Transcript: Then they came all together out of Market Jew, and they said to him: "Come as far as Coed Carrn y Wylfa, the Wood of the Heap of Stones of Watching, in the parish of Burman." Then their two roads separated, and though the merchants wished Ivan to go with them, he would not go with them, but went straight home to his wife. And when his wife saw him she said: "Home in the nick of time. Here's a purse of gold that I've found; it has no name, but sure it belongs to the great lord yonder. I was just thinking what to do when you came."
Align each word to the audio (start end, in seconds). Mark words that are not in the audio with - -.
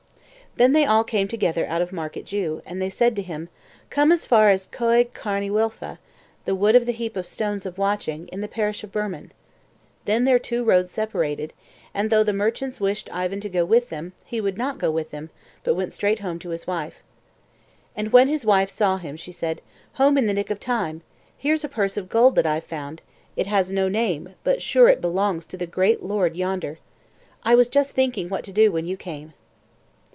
Then 0.57 0.73
they 0.73 0.81
came 0.81 0.89
all 0.89 1.05
together 1.05 1.65
out 1.65 1.81
of 1.81 1.93
Market 1.93 2.25
Jew, 2.25 2.61
and 2.65 2.81
they 2.81 2.89
said 2.89 3.15
to 3.15 3.21
him: 3.21 3.47
"Come 3.89 4.11
as 4.11 4.25
far 4.25 4.49
as 4.49 4.67
Coed 4.67 5.13
Carrn 5.13 5.43
y 5.49 5.49
Wylfa, 5.49 5.97
the 6.43 6.53
Wood 6.53 6.75
of 6.75 6.85
the 6.85 6.91
Heap 6.91 7.15
of 7.15 7.25
Stones 7.25 7.65
of 7.65 7.77
Watching, 7.77 8.27
in 8.27 8.41
the 8.41 8.49
parish 8.49 8.83
of 8.83 8.91
Burman." 8.91 9.31
Then 10.03 10.25
their 10.25 10.37
two 10.37 10.65
roads 10.65 10.91
separated, 10.91 11.53
and 11.93 12.09
though 12.09 12.23
the 12.25 12.33
merchants 12.33 12.81
wished 12.81 13.09
Ivan 13.13 13.39
to 13.39 13.47
go 13.49 13.63
with 13.63 13.87
them, 13.87 14.11
he 14.25 14.41
would 14.41 14.57
not 14.57 14.77
go 14.77 14.91
with 14.91 15.11
them, 15.11 15.29
but 15.63 15.75
went 15.75 15.93
straight 15.93 16.19
home 16.19 16.37
to 16.39 16.49
his 16.49 16.67
wife. 16.67 16.95
And 17.95 18.11
when 18.11 18.27
his 18.27 18.45
wife 18.45 18.69
saw 18.69 18.97
him 18.97 19.15
she 19.15 19.31
said: 19.31 19.61
"Home 19.93 20.17
in 20.17 20.27
the 20.27 20.33
nick 20.33 20.49
of 20.49 20.59
time. 20.59 21.01
Here's 21.37 21.63
a 21.63 21.69
purse 21.69 21.95
of 21.95 22.09
gold 22.09 22.35
that 22.35 22.45
I've 22.45 22.65
found; 22.65 23.01
it 23.37 23.47
has 23.47 23.71
no 23.71 23.87
name, 23.87 24.35
but 24.43 24.61
sure 24.61 24.89
it 24.89 24.99
belongs 24.99 25.45
to 25.45 25.55
the 25.57 25.65
great 25.65 26.03
lord 26.03 26.35
yonder. 26.35 26.77
I 27.41 27.55
was 27.55 27.69
just 27.69 27.91
thinking 27.93 28.27
what 28.27 28.43
to 28.43 28.51
do 28.51 28.69
when 28.69 28.85
you 28.85 28.97
came." 28.97 29.33